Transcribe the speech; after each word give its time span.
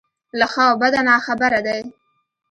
له 0.39 0.45
ښه 0.53 0.63
او 0.69 0.75
بده 0.81 1.01
ناخبره 1.09 1.59
دی. 1.67 1.81